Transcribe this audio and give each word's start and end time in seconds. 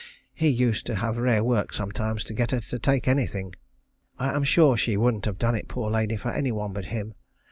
He 0.33 0.47
used 0.49 0.87
to 0.87 0.95
have 0.95 1.17
rare 1.19 1.43
work 1.43 1.71
sometimes 1.73 2.23
to 2.23 2.33
get 2.33 2.49
her 2.49 2.59
to 2.61 2.79
take 2.79 3.07
anything. 3.07 3.53
I 4.17 4.33
am 4.33 4.43
sure 4.43 4.75
she 4.75 4.97
wouldn't 4.97 5.25
have 5.25 5.37
done 5.37 5.53
it 5.53 5.67
poor 5.67 5.91
lady 5.91 6.17
for 6.17 6.31
any 6.33 6.51
one 6.51 6.73
but 6.73 6.85
him. 6.85 7.13